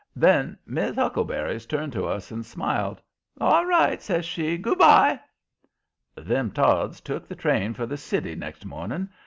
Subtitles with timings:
[0.15, 2.99] Then Miss Huckleberries turned to us and smiled.
[3.39, 5.19] "ALL right," says she; "GOO' by."
[6.15, 9.09] Them Todds took the train for the city next morning.